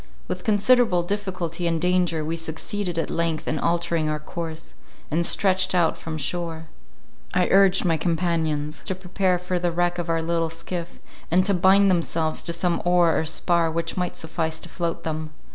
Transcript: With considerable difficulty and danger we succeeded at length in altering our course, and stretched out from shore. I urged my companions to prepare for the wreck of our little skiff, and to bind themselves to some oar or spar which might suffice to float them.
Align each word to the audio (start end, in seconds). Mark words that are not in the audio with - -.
With 0.27 0.43
considerable 0.43 1.03
difficulty 1.03 1.67
and 1.67 1.79
danger 1.79 2.25
we 2.25 2.35
succeeded 2.35 2.97
at 2.97 3.11
length 3.11 3.47
in 3.47 3.59
altering 3.59 4.09
our 4.09 4.17
course, 4.17 4.73
and 5.11 5.23
stretched 5.23 5.75
out 5.75 5.95
from 5.95 6.17
shore. 6.17 6.65
I 7.35 7.47
urged 7.51 7.85
my 7.85 7.97
companions 7.97 8.81
to 8.85 8.95
prepare 8.95 9.37
for 9.37 9.59
the 9.59 9.71
wreck 9.71 9.99
of 9.99 10.09
our 10.09 10.23
little 10.23 10.49
skiff, 10.49 10.99
and 11.29 11.45
to 11.45 11.53
bind 11.53 11.91
themselves 11.91 12.41
to 12.41 12.51
some 12.51 12.81
oar 12.83 13.15
or 13.15 13.25
spar 13.25 13.69
which 13.69 13.95
might 13.95 14.17
suffice 14.17 14.59
to 14.61 14.69
float 14.69 15.03
them. 15.03 15.33